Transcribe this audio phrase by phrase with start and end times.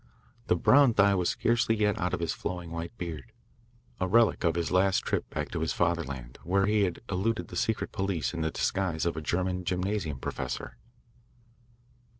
[0.47, 3.31] The brown dye was scarcely yet out of his flowing white beard
[3.99, 7.55] a relic of his last trip back to his fatherland, where he had eluded the
[7.55, 10.75] secret police in the disguise of a German gymnasium professor.